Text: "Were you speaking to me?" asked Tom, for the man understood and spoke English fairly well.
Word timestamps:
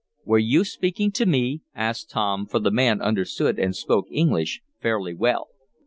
"Were 0.25 0.39
you 0.39 0.63
speaking 0.63 1.11
to 1.11 1.27
me?" 1.27 1.61
asked 1.75 2.09
Tom, 2.09 2.47
for 2.47 2.57
the 2.57 2.71
man 2.71 3.03
understood 3.03 3.59
and 3.59 3.75
spoke 3.75 4.07
English 4.09 4.61
fairly 4.81 5.13
well. 5.13 5.49